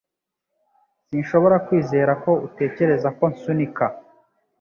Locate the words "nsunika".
3.33-3.85